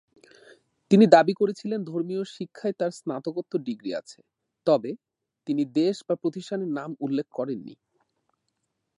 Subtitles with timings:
[0.91, 4.19] তিনি দাবি করেছিলেন ধর্মীয় শিক্ষায় তার স্নাতকোত্তর ডিগ্রি আছে,
[4.67, 4.91] তবে
[5.47, 7.75] তিনি দেশ বা প্রতিষ্ঠানের নাম উল্লেখ করেন নি।